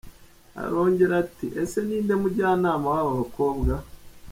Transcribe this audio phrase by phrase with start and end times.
[0.63, 3.75] Arongera ati, “Ese ninde mujyanama w’aba bakobwa?”.